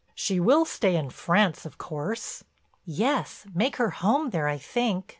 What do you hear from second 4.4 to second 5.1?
I think.